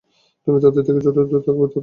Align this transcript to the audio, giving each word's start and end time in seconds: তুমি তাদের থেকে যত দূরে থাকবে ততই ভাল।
তুমি 0.47 0.57
তাদের 0.63 0.83
থেকে 0.83 0.99
যত 0.99 1.17
দূরে 1.21 1.39
থাকবে 1.39 1.65
ততই 1.65 1.69
ভাল। 1.69 1.79